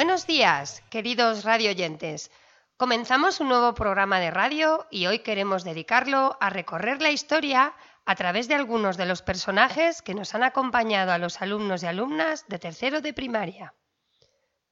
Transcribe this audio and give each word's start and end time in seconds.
Buenos 0.00 0.26
días, 0.26 0.82
queridos 0.88 1.44
radioyentes. 1.44 2.30
Comenzamos 2.78 3.38
un 3.38 3.50
nuevo 3.50 3.74
programa 3.74 4.18
de 4.18 4.30
radio 4.30 4.86
y 4.90 5.06
hoy 5.06 5.18
queremos 5.18 5.62
dedicarlo 5.62 6.38
a 6.40 6.48
recorrer 6.48 7.02
la 7.02 7.10
historia 7.10 7.74
a 8.06 8.14
través 8.14 8.48
de 8.48 8.54
algunos 8.54 8.96
de 8.96 9.04
los 9.04 9.20
personajes 9.20 10.00
que 10.00 10.14
nos 10.14 10.34
han 10.34 10.42
acompañado 10.42 11.12
a 11.12 11.18
los 11.18 11.42
alumnos 11.42 11.82
y 11.82 11.86
alumnas 11.86 12.46
de 12.48 12.58
tercero 12.58 13.02
de 13.02 13.12
primaria. 13.12 13.74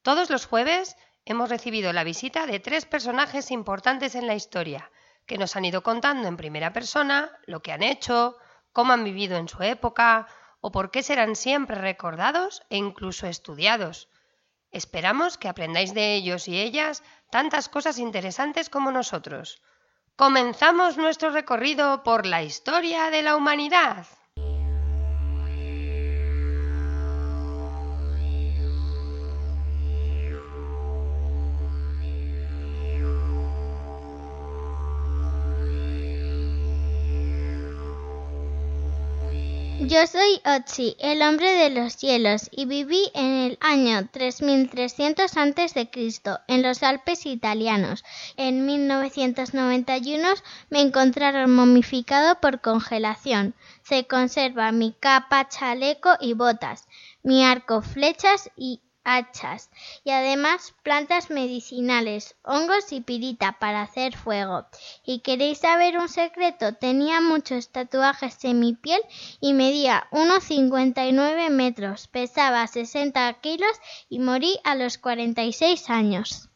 Todos 0.00 0.30
los 0.30 0.46
jueves 0.46 0.96
hemos 1.26 1.50
recibido 1.50 1.92
la 1.92 2.04
visita 2.04 2.46
de 2.46 2.58
tres 2.58 2.86
personajes 2.86 3.50
importantes 3.50 4.14
en 4.14 4.26
la 4.26 4.34
historia, 4.34 4.90
que 5.26 5.36
nos 5.36 5.56
han 5.56 5.66
ido 5.66 5.82
contando 5.82 6.26
en 6.26 6.38
primera 6.38 6.72
persona 6.72 7.30
lo 7.44 7.60
que 7.60 7.72
han 7.72 7.82
hecho, 7.82 8.38
cómo 8.72 8.94
han 8.94 9.04
vivido 9.04 9.36
en 9.36 9.48
su 9.48 9.62
época 9.62 10.26
o 10.62 10.72
por 10.72 10.90
qué 10.90 11.02
serán 11.02 11.36
siempre 11.36 11.76
recordados 11.76 12.62
e 12.70 12.78
incluso 12.78 13.26
estudiados. 13.26 14.08
Esperamos 14.70 15.38
que 15.38 15.48
aprendáis 15.48 15.94
de 15.94 16.14
ellos 16.14 16.48
y 16.48 16.60
ellas 16.60 17.02
tantas 17.30 17.68
cosas 17.68 17.98
interesantes 17.98 18.68
como 18.68 18.92
nosotros. 18.92 19.62
Comenzamos 20.16 20.96
nuestro 20.96 21.30
recorrido 21.30 22.02
por 22.02 22.26
la 22.26 22.42
historia 22.42 23.10
de 23.10 23.22
la 23.22 23.36
humanidad. 23.36 24.06
Yo 39.88 40.06
soy 40.06 40.42
Otzi, 40.44 40.96
el 41.00 41.22
hombre 41.22 41.50
de 41.54 41.70
los 41.70 41.94
cielos, 41.94 42.50
y 42.52 42.66
viví 42.66 43.10
en 43.14 43.32
el 43.32 43.58
año 43.62 44.06
3300 44.12 45.34
a.C. 45.34 45.90
en 46.46 46.62
los 46.62 46.82
Alpes 46.82 47.24
italianos. 47.24 48.04
En 48.36 48.66
1991 48.66 50.28
me 50.68 50.82
encontraron 50.82 51.54
momificado 51.54 52.38
por 52.38 52.60
congelación. 52.60 53.54
Se 53.82 54.06
conserva 54.06 54.72
mi 54.72 54.92
capa, 54.92 55.48
chaleco 55.48 56.10
y 56.20 56.34
botas, 56.34 56.86
mi 57.22 57.42
arco, 57.42 57.80
flechas 57.80 58.50
y 58.58 58.82
hachas 59.04 59.70
y 60.04 60.10
además 60.10 60.74
plantas 60.82 61.30
medicinales, 61.30 62.36
hongos 62.42 62.92
y 62.92 63.00
pirita 63.00 63.58
para 63.58 63.82
hacer 63.82 64.16
fuego. 64.16 64.66
¿Y 65.04 65.20
queréis 65.20 65.58
saber 65.58 65.98
un 65.98 66.08
secreto? 66.08 66.74
Tenía 66.74 67.20
muchos 67.20 67.70
tatuajes 67.70 68.44
en 68.44 68.60
mi 68.60 68.74
piel 68.74 69.00
y 69.40 69.54
medía 69.54 70.08
1,59 70.10 71.50
metros, 71.50 72.08
pesaba 72.08 72.66
60 72.66 73.32
kilos 73.40 73.72
y 74.08 74.18
morí 74.18 74.58
a 74.64 74.74
los 74.74 74.98
46 74.98 75.90
años. 75.90 76.48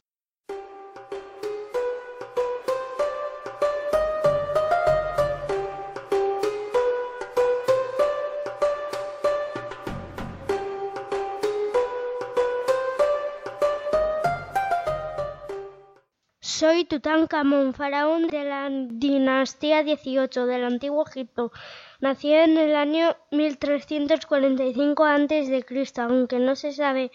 Soy 16.72 16.86
Tutankamón, 16.86 17.74
faraón 17.74 18.28
de 18.28 18.44
la 18.44 18.70
dinastía 18.70 19.82
18 19.82 20.46
del 20.46 20.64
Antiguo 20.64 21.04
Egipto. 21.06 21.52
Nací 22.00 22.32
en 22.32 22.56
el 22.56 22.74
año 22.74 23.14
1345 23.30 25.04
a.C., 25.04 25.66
aunque 25.98 26.38
no 26.38 26.56
se 26.56 26.72
sabe 26.72 27.10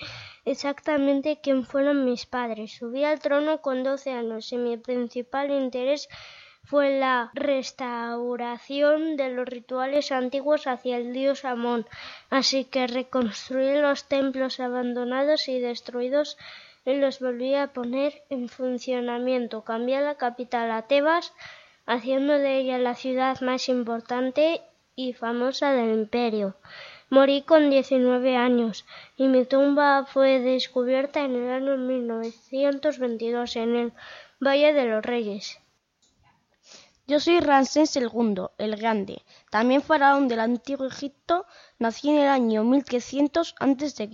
exactamente 0.46 1.40
quién 1.42 1.66
fueron 1.66 2.06
mis 2.06 2.28
padres. 2.28 2.74
Subí 2.78 3.04
al 3.04 3.20
trono 3.20 3.60
con 3.64 3.84
12 3.84 4.12
años 4.12 4.52
y 4.52 4.58
mi 4.58 4.78
principal 4.78 5.50
interés 5.50 6.08
fue 6.64 7.00
la 7.00 7.32
restauración 7.34 9.18
de 9.18 9.30
los 9.30 9.48
rituales 9.48 10.12
antiguos 10.12 10.68
hacia 10.68 10.98
el 10.98 11.14
dios 11.14 11.46
Amón, 11.46 11.88
así 12.30 12.66
que 12.66 12.86
reconstruí 12.86 13.82
los 13.82 14.08
templos 14.08 14.60
abandonados 14.60 15.48
y 15.48 15.60
destruidos 15.60 16.38
y 16.88 16.96
los 16.96 17.20
volví 17.20 17.54
a 17.54 17.74
poner 17.74 18.24
en 18.30 18.48
funcionamiento. 18.48 19.66
Cambié 19.66 20.00
la 20.00 20.16
capital 20.16 20.72
a 20.72 20.84
Tebas, 20.84 21.34
haciendo 21.86 22.32
de 22.34 22.60
ella 22.60 22.78
la 22.78 22.96
ciudad 22.96 23.42
más 23.42 23.68
importante 23.68 24.62
y 24.96 25.12
famosa 25.12 25.74
del 25.74 25.92
imperio. 25.94 26.56
Morí 27.10 27.42
con 27.42 27.70
19 27.70 28.38
años 28.38 28.86
y 29.18 29.28
mi 29.28 29.44
tumba 29.44 30.06
fue 30.06 30.40
descubierta 30.40 31.26
en 31.26 31.36
el 31.36 31.50
año 31.50 31.76
1922 31.76 33.58
en 33.58 33.76
el 33.76 33.94
Valle 34.40 34.72
de 34.72 34.86
los 34.86 35.06
Reyes. 35.06 35.60
Yo 37.06 37.20
soy 37.20 37.42
Ramsés 37.42 37.98
II, 37.98 38.48
el 38.58 38.76
Grande, 38.78 39.24
también 39.50 39.82
faraón 39.82 40.30
del 40.30 40.40
antiguo 40.40 40.88
Egipto. 40.88 41.46
Nací 41.80 42.10
en 42.10 42.20
el 42.20 42.28
año 42.28 42.64
1300 42.64 43.56
a.C. 43.60 44.10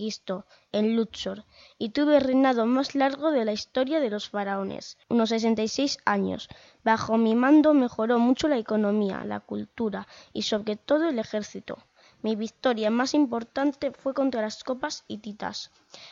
en 0.72 0.96
Luxor 0.96 1.44
y 1.78 1.90
tuve 1.90 2.18
el 2.18 2.24
reinado 2.24 2.66
más 2.66 2.96
largo 2.96 3.32
de 3.32 3.46
la 3.46 3.54
historia 3.54 4.00
de 4.00 4.10
los 4.10 4.30
faraones, 4.30 4.98
unos 5.10 5.30
66 5.30 5.98
años. 6.06 6.50
Bajo 6.84 7.18
mi 7.18 7.36
mando 7.36 7.74
mejoró 7.74 8.20
mucho 8.20 8.48
la 8.48 8.58
economía, 8.58 9.24
la 9.26 9.40
cultura 9.40 10.08
y 10.34 10.44
sobre 10.44 10.76
todo 10.76 11.10
el 11.10 11.20
ejército. 11.20 11.78
Mi 12.22 12.38
victoria 12.38 12.90
más 12.90 13.14
importante 13.14 13.92
fue 13.92 14.14
contra 14.14 14.42
las 14.42 14.64
copas 14.64 15.04
hititas. 15.10 15.72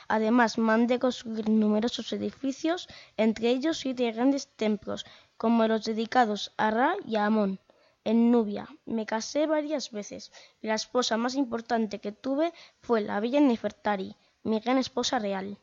Además, 0.10 0.58
mandé 0.58 1.00
construir 1.00 1.50
numerosos 1.50 2.12
edificios, 2.12 2.88
entre 3.16 3.50
ellos 3.50 3.78
siete 3.78 4.12
grandes 4.12 4.50
templos, 4.50 5.06
como 5.38 5.68
los 5.68 5.86
dedicados 5.86 6.52
a 6.58 6.70
Ra 6.70 6.96
y 7.06 7.16
a 7.16 7.26
Amón. 7.26 7.60
En 8.04 8.32
Nubia 8.32 8.68
me 8.86 9.06
casé 9.06 9.46
varias 9.46 9.92
veces 9.92 10.32
y 10.60 10.68
la 10.68 10.74
esposa 10.74 11.18
más 11.18 11.36
importante 11.36 12.00
que 12.00 12.12
tuve 12.12 12.52
fue 12.82 13.02
la 13.02 13.20
bella 13.20 13.40
Nefertari, 13.40 14.18
mi 14.44 14.60
gran 14.60 14.78
esposa 14.78 15.20
real. 15.20 15.58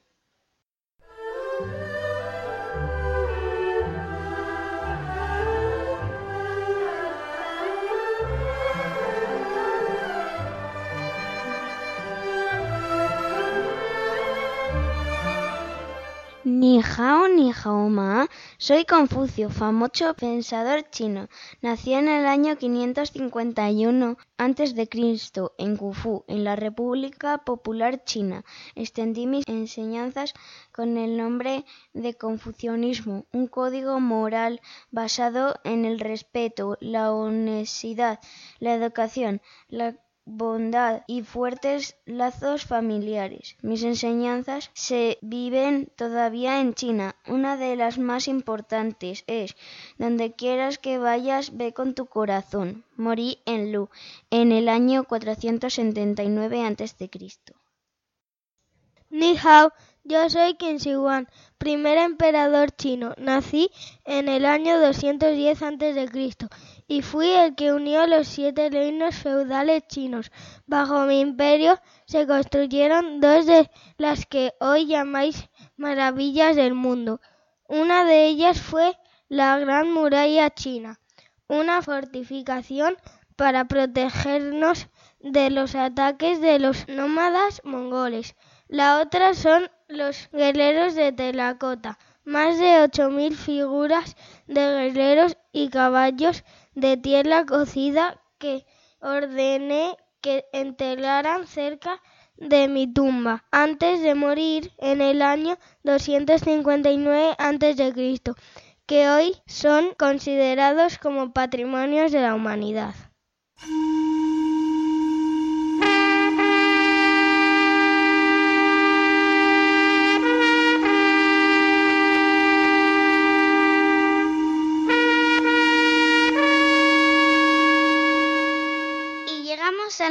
Ni 16.69 16.83
hao 16.83 17.29
ni 17.29 17.51
ma. 17.99 18.29
Soy 18.59 18.85
Confucio, 18.85 19.49
famoso 19.49 20.13
pensador 20.13 20.81
chino. 20.91 21.23
Nací 21.63 21.95
en 21.95 22.09
el 22.09 22.27
año 22.27 22.59
551 22.59 24.19
a.C. 24.37 24.89
en 25.65 25.77
Kufú, 25.79 26.25
en 26.29 26.45
la 26.45 26.57
República 26.57 27.39
Popular 27.39 28.05
China. 28.05 28.45
Extendí 28.75 29.27
mis 29.27 29.49
enseñanzas 29.49 30.35
con 30.71 30.99
el 30.99 31.17
nombre 31.17 31.65
de 31.95 32.13
confucianismo, 32.13 33.25
un 33.33 33.47
código 33.47 33.99
moral 33.99 34.61
basado 34.91 35.59
en 35.65 35.87
el 35.87 35.99
respeto, 35.99 36.77
la 36.81 37.13
honestidad, 37.13 38.21
la 38.59 38.75
educación, 38.75 39.41
la 39.69 39.97
bondad 40.29 41.03
y 41.07 41.23
fuertes 41.23 41.97
lazos 42.05 42.67
familiares. 42.67 43.57
Mis 43.63 43.83
enseñanzas 43.83 44.71
se 44.75 45.19
viven 45.23 45.91
todavía 45.97 46.61
en 46.61 46.75
China. 46.75 47.17
Una 47.27 47.57
de 47.57 47.77
las 47.77 47.99
más 47.99 48.29
importantes 48.29 49.25
es, 49.27 49.57
donde 49.97 50.33
quieras 50.33 50.79
que 50.79 50.99
vayas, 50.99 51.57
ve 51.57 51.73
con 51.73 51.95
tu 51.95 52.07
corazón. 52.07 52.85
Morí 52.97 53.39
en 53.47 53.73
Lu, 53.73 53.89
en 54.31 54.53
el 54.53 54.69
año 54.69 55.05
479 55.05 56.63
a.C. 56.63 57.11
Ni 59.11 59.35
hao, 59.43 59.73
yo 60.05 60.29
soy 60.29 60.55
Qin 60.55 60.77
Shi 60.77 60.93
primer 61.57 61.97
emperador 61.97 62.71
chino. 62.71 63.15
Nací 63.17 63.71
en 64.05 64.29
el 64.29 64.45
año 64.45 64.79
210 64.79 65.63
a.C 65.63 66.49
y 66.89 67.03
fui 67.03 67.29
el 67.31 67.55
que 67.55 67.73
unió 67.73 68.07
los 68.07 68.27
siete 68.27 68.71
reinos 68.71 69.15
feudales 69.15 69.87
chinos. 69.87 70.33
Bajo 70.67 71.05
mi 71.05 71.21
imperio 71.21 71.79
se 72.07 72.27
construyeron 72.27 73.21
dos 73.21 73.45
de 73.45 73.71
las 73.99 74.25
que 74.25 74.55
hoy 74.59 74.87
llamáis 74.87 75.49
maravillas 75.77 76.57
del 76.57 76.73
mundo. 76.73 77.21
Una 77.69 78.05
de 78.05 78.25
ellas 78.27 78.63
fue 78.63 78.97
la 79.29 79.59
Gran 79.59 79.93
Muralla 79.93 80.49
China, 80.49 80.99
una 81.47 81.83
fortificación 81.83 82.97
para 83.37 83.67
protegernos 83.67 84.89
de 85.21 85.51
los 85.51 85.75
ataques 85.75 86.41
de 86.41 86.59
los 86.59 86.89
nómadas 86.89 87.61
mongoles. 87.65 88.35
La 88.67 89.01
otra 89.01 89.35
son 89.35 89.71
los 89.89 90.31
guerreros 90.33 90.95
de 90.95 91.13
Telacota, 91.13 91.99
más 92.25 92.59
de 92.59 92.83
ocho 92.83 93.11
mil 93.11 93.37
figuras 93.37 94.17
de 94.47 94.91
guerreros 94.91 95.37
y 95.53 95.69
caballos 95.69 96.45
de 96.81 96.97
tierra 96.97 97.45
cocida 97.45 98.21
que 98.39 98.65
ordené 99.01 99.97
que 100.21 100.47
enterraran 100.53 101.47
cerca 101.47 102.01
de 102.37 102.69
mi 102.69 102.93
tumba 102.93 103.45
antes 103.51 104.01
de 104.03 104.15
morir 104.15 104.73
en 104.79 105.01
el 105.01 105.23
año 105.23 105.59
259 105.83 107.35
a.C., 107.39 108.23
que 108.87 109.11
hoy 109.11 109.35
son 109.47 109.95
considerados 109.99 110.99
como 110.99 111.33
patrimonios 111.33 112.13
de 112.13 112.23
la 112.23 112.35
humanidad. 112.35 112.95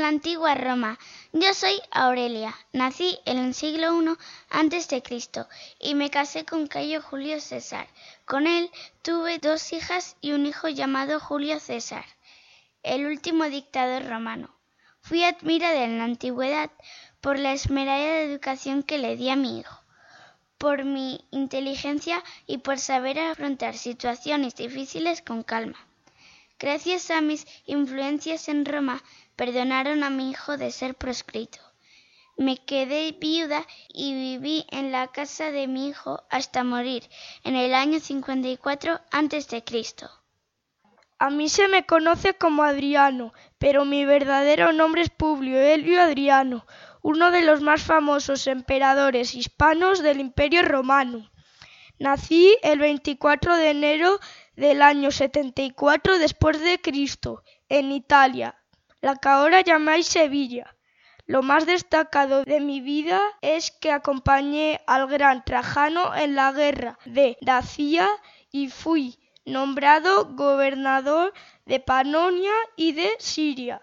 Antigua 0.07 0.55
Roma. 0.55 0.97
Yo 1.33 1.53
soy 1.53 1.81
Aurelia. 1.91 2.55
Nací 2.71 3.19
en 3.25 3.37
el 3.39 3.53
siglo 3.53 4.01
I 4.01 4.15
antes 4.49 4.87
de 4.87 5.01
Cristo 5.01 5.47
y 5.79 5.95
me 5.95 6.09
casé 6.09 6.45
con 6.45 6.67
Cayo 6.67 7.01
Julio 7.01 7.41
César. 7.41 7.87
Con 8.25 8.47
él 8.47 8.71
tuve 9.01 9.39
dos 9.39 9.73
hijas 9.73 10.15
y 10.21 10.31
un 10.31 10.45
hijo 10.45 10.69
llamado 10.69 11.19
Julio 11.19 11.59
César, 11.59 12.05
el 12.83 13.05
último 13.05 13.45
dictador 13.45 14.05
romano. 14.05 14.55
Fui 15.01 15.23
admirada 15.23 15.83
en 15.83 15.97
la 15.97 16.05
antigüedad 16.05 16.71
por 17.19 17.37
la 17.37 17.51
esmerada 17.51 18.21
educación 18.21 18.83
que 18.83 18.97
le 18.97 19.17
di 19.17 19.29
a 19.29 19.35
mi 19.35 19.59
hijo, 19.59 19.83
por 20.57 20.85
mi 20.85 21.25
inteligencia 21.31 22.23
y 22.45 22.59
por 22.59 22.79
saber 22.79 23.19
afrontar 23.19 23.75
situaciones 23.75 24.55
difíciles 24.55 25.21
con 25.21 25.43
calma. 25.43 25.87
Gracias 26.59 27.11
a 27.11 27.21
mis 27.21 27.45
influencias 27.65 28.49
en 28.49 28.65
Roma, 28.65 29.03
perdonaron 29.35 30.03
a 30.03 30.09
mi 30.09 30.31
hijo 30.31 30.57
de 30.57 30.71
ser 30.71 30.95
proscrito. 30.95 31.59
Me 32.35 32.57
quedé 32.57 33.11
viuda 33.11 33.65
y 33.93 34.13
viví 34.13 34.65
en 34.71 34.91
la 34.91 35.07
casa 35.07 35.51
de 35.51 35.67
mi 35.67 35.87
hijo 35.87 36.23
hasta 36.29 36.63
morir 36.63 37.03
en 37.43 37.55
el 37.55 37.73
año 37.75 37.99
54 37.99 38.99
antes 39.11 39.47
de 39.49 39.63
Cristo. 39.63 40.09
A 41.19 41.29
mí 41.29 41.49
se 41.49 41.67
me 41.67 41.85
conoce 41.85 42.35
como 42.35 42.63
Adriano, 42.63 43.33
pero 43.57 43.85
mi 43.85 44.05
verdadero 44.05 44.71
nombre 44.71 45.01
es 45.01 45.09
Publio 45.09 45.59
Helio 45.59 46.01
Adriano, 46.01 46.65
uno 47.01 47.31
de 47.31 47.41
los 47.41 47.61
más 47.61 47.83
famosos 47.83 48.45
emperadores 48.45 49.33
hispanos 49.33 50.03
del 50.03 50.19
Imperio 50.19 50.61
Romano. 50.61 51.29
Nací 51.99 52.55
el 52.61 52.77
24 52.77 53.55
de 53.55 53.71
enero 53.71 54.19
del 54.57 54.81
año 54.81 55.11
74 55.11 56.17
después 56.17 56.59
de 56.59 56.81
Cristo, 56.81 57.43
en 57.69 57.91
Italia, 57.91 58.59
la 59.01 59.15
que 59.15 59.29
ahora 59.29 59.61
llamáis 59.61 60.07
Sevilla. 60.07 60.75
Lo 61.27 61.43
más 61.43 61.65
destacado 61.65 62.43
de 62.43 62.59
mi 62.59 62.81
vida 62.81 63.21
es 63.41 63.71
que 63.71 63.91
acompañé 63.91 64.81
al 64.87 65.07
gran 65.07 65.45
Trajano 65.45 66.15
en 66.15 66.35
la 66.35 66.51
guerra 66.51 66.97
de 67.05 67.37
Dacia 67.41 68.09
y 68.51 68.69
fui 68.69 69.19
nombrado 69.45 70.33
gobernador 70.33 71.33
de 71.65 71.79
Panonia 71.79 72.53
y 72.75 72.93
de 72.93 73.11
Siria. 73.19 73.81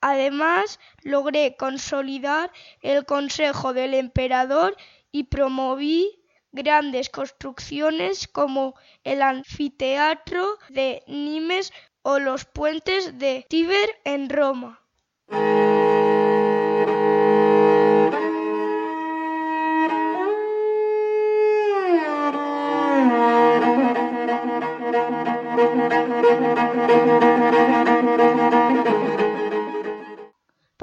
Además, 0.00 0.80
logré 1.02 1.56
consolidar 1.56 2.50
el 2.80 3.04
consejo 3.04 3.74
del 3.74 3.92
emperador 3.92 4.76
y 5.12 5.24
promoví 5.24 6.23
grandes 6.54 7.10
construcciones 7.10 8.28
como 8.28 8.74
el 9.02 9.20
anfiteatro 9.20 10.58
de 10.70 11.02
Nimes 11.06 11.72
o 12.02 12.18
los 12.18 12.44
puentes 12.44 13.18
de 13.18 13.44
Tíber 13.48 13.90
en 14.04 14.30
Roma. 14.30 14.80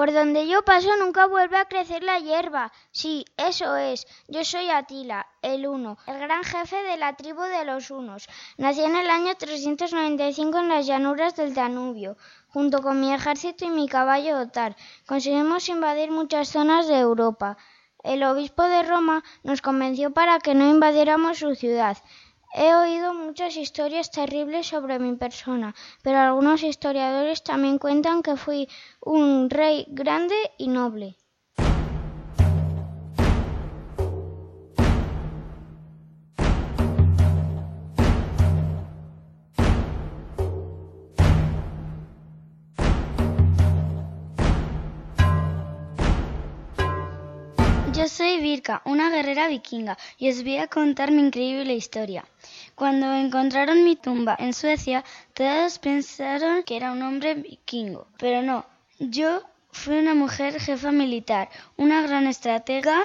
Por 0.01 0.13
donde 0.13 0.48
yo 0.48 0.65
paso 0.65 0.89
nunca 0.98 1.27
vuelve 1.27 1.57
a 1.57 1.65
crecer 1.65 2.01
la 2.01 2.18
hierba. 2.18 2.71
Sí, 2.89 3.24
eso 3.38 3.77
es. 3.77 4.07
Yo 4.27 4.44
soy 4.44 4.68
Atila, 4.71 5.27
el 5.44 5.68
Uno, 5.68 6.00
el 6.07 6.18
gran 6.18 6.44
jefe 6.44 6.77
de 6.77 6.98
la 6.98 7.15
tribu 7.15 7.44
de 7.44 7.65
los 7.65 7.92
Unos. 7.92 8.27
Nací 8.57 8.81
en 8.81 8.95
el 8.95 9.12
año 9.12 9.36
395 9.36 10.57
en 10.57 10.69
las 10.69 10.88
llanuras 10.88 11.36
del 11.36 11.53
Danubio. 11.53 12.18
Junto 12.48 12.81
con 12.81 13.00
mi 13.00 13.13
ejército 13.13 13.63
y 13.65 13.69
mi 13.69 13.88
caballo 13.88 14.39
Otar, 14.39 14.75
conseguimos 15.06 15.69
invadir 15.69 16.09
muchas 16.09 16.48
zonas 16.48 16.88
de 16.88 16.98
Europa. 16.98 17.57
El 18.03 18.24
obispo 18.24 18.63
de 18.63 18.81
Roma 18.81 19.24
nos 19.44 19.62
convenció 19.62 20.09
para 20.09 20.39
que 20.39 20.56
no 20.56 20.68
invadiéramos 20.68 21.38
su 21.38 21.53
ciudad. 21.53 21.95
He 22.53 22.74
oído 22.75 23.13
muchas 23.13 23.57
historias 23.57 24.12
terribles 24.12 24.68
sobre 24.68 25.00
mi 25.00 25.15
persona, 25.15 25.75
pero 26.03 26.19
algunos 26.19 26.63
historiadores 26.63 27.44
también 27.44 27.77
cuentan 27.77 28.24
que 28.24 28.36
fui 28.38 28.69
un 29.01 29.50
rey 29.50 29.86
grande 29.89 30.36
y 30.57 30.68
noble. 30.68 31.20
Yo 47.93 48.07
soy 48.07 48.39
Virka, 48.39 48.81
una 48.85 49.09
guerrera 49.09 49.49
vikinga, 49.49 49.97
y 50.17 50.29
os 50.29 50.43
voy 50.43 50.57
a 50.57 50.67
contar 50.67 51.11
mi 51.11 51.21
increíble 51.21 51.73
historia. 51.73 52.23
Cuando 52.73 53.13
encontraron 53.13 53.83
mi 53.83 53.97
tumba 53.97 54.33
en 54.39 54.53
Suecia, 54.53 55.03
todos 55.33 55.77
pensaron 55.77 56.63
que 56.63 56.77
era 56.77 56.93
un 56.93 57.01
hombre 57.01 57.35
vikingo, 57.35 58.07
pero 58.17 58.41
no. 58.41 58.65
Yo 59.00 59.41
fui 59.71 59.98
una 59.98 60.13
mujer 60.13 60.57
jefa 60.62 60.93
militar, 60.93 61.50
una 61.75 62.01
gran 62.01 62.27
estratega 62.27 63.03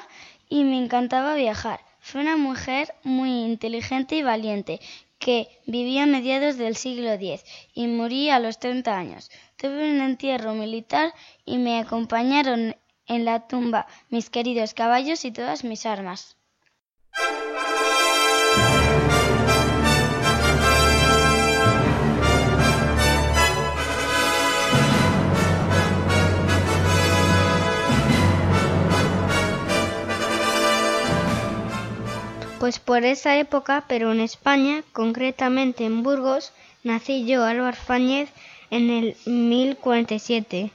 y 0.48 0.62
me 0.62 0.78
encantaba 0.78 1.34
viajar. 1.34 1.80
Fui 1.98 2.20
una 2.20 2.36
mujer 2.36 2.94
muy 3.02 3.42
inteligente 3.44 4.14
y 4.14 4.22
valiente 4.22 4.80
que 5.18 5.48
vivía 5.66 6.04
a 6.04 6.06
mediados 6.06 6.58
del 6.58 6.76
siglo 6.76 7.10
X 7.12 7.42
y 7.74 7.88
morí 7.88 8.30
a 8.30 8.38
los 8.38 8.60
30 8.60 8.96
años. 8.96 9.30
Tuve 9.56 9.90
un 9.90 10.00
entierro 10.00 10.54
militar 10.54 11.12
y 11.44 11.58
me 11.58 11.80
acompañaron 11.80 12.76
en 13.06 13.24
la 13.24 13.46
tumba 13.46 13.86
mis 14.10 14.30
queridos 14.30 14.74
caballos 14.74 15.24
y 15.24 15.32
todas 15.32 15.64
mis 15.64 15.86
armas. 15.86 16.36
Pues 32.58 32.80
por 32.80 33.04
esa 33.04 33.38
época, 33.38 33.84
pero 33.86 34.10
en 34.10 34.20
España, 34.20 34.82
concretamente 34.92 35.84
en 35.84 36.02
Burgos, 36.02 36.52
nací 36.82 37.24
yo, 37.24 37.44
Álvaro 37.44 37.76
Fáñez, 37.76 38.28
en 38.70 38.90
el 38.90 39.16
1047. 39.24 40.72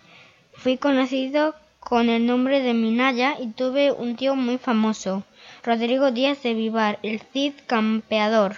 Fui 0.53 0.77
conocido 0.77 1.53
con 1.91 2.07
el 2.07 2.25
nombre 2.25 2.61
de 2.61 2.73
Minaya 2.73 3.35
y 3.37 3.47
tuve 3.47 3.91
un 3.91 4.15
tío 4.15 4.33
muy 4.37 4.57
famoso, 4.57 5.25
Rodrigo 5.61 6.09
Díaz 6.11 6.41
de 6.41 6.53
Vivar, 6.53 6.99
el 7.03 7.19
Cid 7.19 7.51
Campeador. 7.67 8.55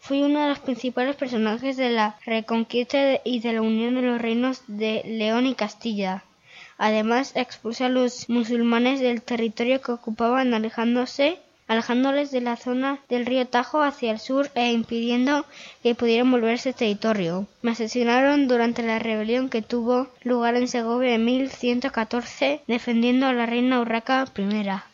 Fui 0.00 0.22
uno 0.22 0.40
de 0.40 0.48
los 0.48 0.60
principales 0.60 1.14
personajes 1.14 1.76
de 1.76 1.90
la 1.90 2.16
reconquista 2.24 3.20
y 3.24 3.40
de 3.40 3.52
la 3.52 3.60
unión 3.60 3.96
de 3.96 4.00
los 4.00 4.22
reinos 4.22 4.62
de 4.68 5.02
León 5.04 5.44
y 5.44 5.54
Castilla. 5.54 6.24
Además, 6.78 7.32
expulsé 7.34 7.84
a 7.84 7.88
los 7.90 8.30
musulmanes 8.30 9.00
del 9.00 9.20
territorio 9.20 9.82
que 9.82 9.92
ocupaban 9.92 10.54
alejándose 10.54 11.40
alejándoles 11.72 12.30
de 12.30 12.40
la 12.40 12.56
zona 12.56 13.00
del 13.08 13.26
río 13.26 13.46
Tajo 13.46 13.82
hacia 13.82 14.12
el 14.12 14.18
sur 14.18 14.50
e 14.54 14.72
impidiendo 14.72 15.46
que 15.82 15.94
pudieran 15.94 16.30
volver 16.30 16.50
a 16.50 16.54
ese 16.54 16.72
territorio. 16.72 17.46
Me 17.62 17.72
asesinaron 17.72 18.46
durante 18.46 18.82
la 18.82 18.98
rebelión 18.98 19.48
que 19.48 19.62
tuvo 19.62 20.08
lugar 20.22 20.54
en 20.56 20.68
Segovia 20.68 21.14
en 21.14 21.24
1114 21.24 22.60
defendiendo 22.66 23.26
a 23.26 23.32
la 23.32 23.46
reina 23.46 23.80
Urraca 23.80 24.26
I. 24.36 24.91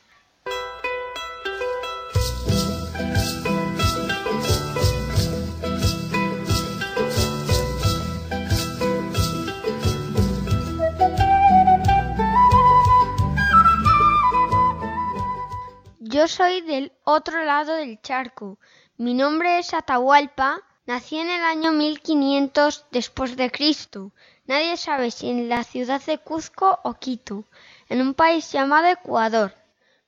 Yo 16.19 16.27
soy 16.27 16.63
del 16.63 16.91
otro 17.05 17.45
lado 17.45 17.75
del 17.75 18.03
charco. 18.03 18.59
Mi 18.97 19.15
nombre 19.15 19.61
es 19.61 19.73
Atahualpa. 19.73 20.61
Nací 20.85 21.17
en 21.17 21.31
el 21.31 21.45
año 21.45 21.71
1500 21.71 22.87
después 22.91 23.37
de 23.37 23.53
Cristo. 23.53 24.11
Nadie 24.45 24.77
sabe 24.77 25.13
si 25.13 25.31
en 25.31 25.49
la 25.49 25.63
ciudad 25.63 26.03
de 26.05 26.19
Cuzco 26.19 26.81
o 26.83 26.95
Quito, 26.95 27.45
en 27.89 28.01
un 28.01 28.15
país 28.15 28.51
llamado 28.51 28.89
Ecuador. 28.89 29.55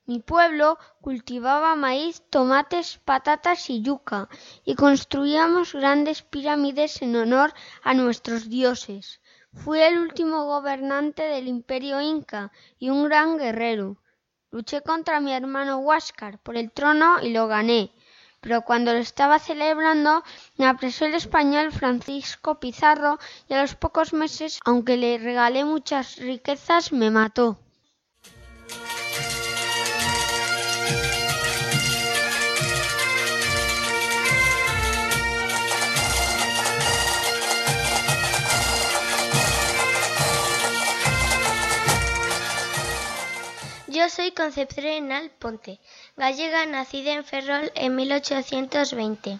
Mi 0.05 0.19
pueblo 0.19 0.77
cultivaba 0.99 1.75
maíz, 1.75 2.21
tomates, 2.29 2.99
patatas 3.05 3.69
y 3.69 3.81
yuca, 3.81 4.27
y 4.65 4.75
construíamos 4.75 5.71
grandes 5.71 6.23
pirámides 6.23 7.01
en 7.01 7.15
honor 7.15 7.53
a 7.83 7.93
nuestros 7.93 8.49
dioses. 8.49 9.21
Fui 9.53 9.79
el 9.79 9.97
último 9.97 10.43
gobernante 10.43 11.23
del 11.23 11.47
imperio 11.47 12.01
inca 12.01 12.51
y 12.79 12.89
un 12.89 13.05
gran 13.05 13.37
guerrero. 13.37 13.95
Luché 14.53 14.81
contra 14.81 15.21
mi 15.21 15.31
hermano 15.31 15.77
Huáscar 15.77 16.37
por 16.37 16.57
el 16.57 16.71
trono 16.71 17.21
y 17.21 17.29
lo 17.31 17.47
gané. 17.47 17.91
Pero 18.41 18.63
cuando 18.63 18.91
lo 18.91 18.99
estaba 18.99 19.39
celebrando, 19.39 20.23
me 20.57 20.67
apresó 20.67 21.05
el 21.05 21.13
español 21.13 21.71
Francisco 21.71 22.59
Pizarro 22.59 23.17
y 23.47 23.53
a 23.53 23.61
los 23.61 23.75
pocos 23.75 24.11
meses, 24.11 24.59
aunque 24.65 24.97
le 24.97 25.17
regalé 25.19 25.63
muchas 25.63 26.17
riquezas, 26.17 26.91
me 26.91 27.09
mató. 27.11 27.59
Soy 44.11 44.31
Concepción 44.31 45.09
Ponte, 45.39 45.79
gallega 46.17 46.65
nacida 46.65 47.13
en 47.13 47.23
Ferrol 47.23 47.71
en 47.75 47.95
1820. 47.95 49.39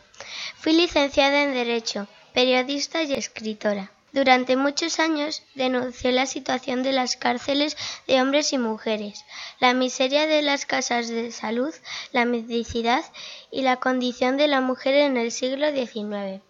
Fui 0.56 0.72
licenciada 0.72 1.44
en 1.44 1.54
Derecho, 1.54 2.08
periodista 2.34 3.04
y 3.04 3.12
escritora. 3.12 3.92
Durante 4.14 4.56
muchos 4.56 5.02
años 5.02 5.44
denunció 5.56 6.12
la 6.12 6.26
situación 6.26 6.84
de 6.84 6.94
las 6.94 7.18
cárceles 7.18 7.76
de 8.08 8.22
hombres 8.22 8.54
y 8.54 8.58
mujeres, 8.60 9.26
la 9.60 9.74
miseria 9.74 10.26
de 10.26 10.42
las 10.42 10.66
casas 10.66 11.10
de 11.10 11.34
salud, 11.34 11.74
la 12.14 12.24
mendicidad 12.24 13.04
y 13.52 13.64
la 13.64 13.76
condición 13.76 14.38
de 14.38 14.48
la 14.48 14.62
mujer 14.62 14.96
en 14.96 15.18
el 15.18 15.34
siglo 15.34 15.70
XIX, 15.72 16.42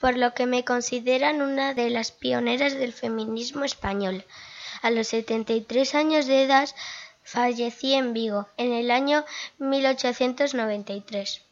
por 0.00 0.16
lo 0.16 0.32
que 0.32 0.46
me 0.46 0.64
consideran 0.64 1.42
una 1.42 1.74
de 1.74 1.90
las 1.90 2.12
pioneras 2.12 2.74
del 2.74 2.92
feminismo 2.92 3.64
español. 3.64 4.24
A 4.82 4.90
los 4.90 5.08
73 5.08 5.94
años 5.94 6.26
de 6.26 6.42
edad 6.42 6.68
Fallecí 7.24 7.94
en 7.94 8.12
Vigo 8.12 8.48
en 8.58 8.74
el 8.74 8.90
año 8.90 9.24
1893. 9.56 11.42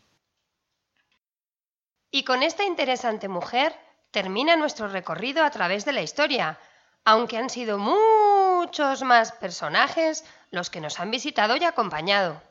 Y 2.11 2.25
con 2.25 2.43
esta 2.43 2.65
interesante 2.65 3.27
mujer 3.29 3.75
termina 4.11 4.55
nuestro 4.55 4.87
recorrido 4.89 5.43
a 5.43 5.51
través 5.51 5.87
de 5.87 5.93
la 5.93 6.03
historia, 6.03 6.61
aunque 7.07 7.39
han 7.39 7.49
sido 7.49 7.79
muchos 7.79 9.03
más 9.03 9.33
personajes 9.33 10.27
los 10.51 10.69
que 10.69 10.83
nos 10.83 11.01
han 11.01 11.11
visitado 11.11 11.57
y 11.57 11.65
acompañado. 11.65 12.43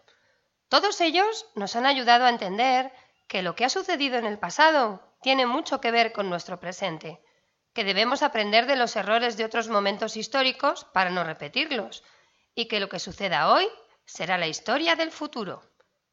Todos 0.67 0.99
ellos 0.99 1.45
nos 1.53 1.75
han 1.75 1.85
ayudado 1.85 2.25
a 2.25 2.29
entender 2.29 2.91
que 3.27 3.43
lo 3.43 3.55
que 3.55 3.65
ha 3.65 3.69
sucedido 3.69 4.17
en 4.17 4.25
el 4.25 4.39
pasado 4.39 4.99
tiene 5.21 5.45
mucho 5.45 5.79
que 5.79 5.91
ver 5.91 6.11
con 6.11 6.27
nuestro 6.27 6.59
presente, 6.59 7.21
que 7.73 7.83
debemos 7.83 8.23
aprender 8.23 8.65
de 8.65 8.77
los 8.77 8.95
errores 8.95 9.37
de 9.37 9.45
otros 9.45 9.69
momentos 9.69 10.17
históricos 10.17 10.85
para 10.85 11.11
no 11.11 11.23
repetirlos, 11.23 12.03
y 12.55 12.67
que 12.67 12.79
lo 12.79 12.89
que 12.89 12.99
suceda 12.99 13.51
hoy 13.51 13.67
será 14.05 14.37
la 14.37 14.47
historia 14.47 14.95
del 14.95 15.11
futuro. 15.11 15.61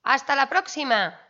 ¡Hasta 0.02 0.36
la 0.36 0.48
próxima! 0.48 1.20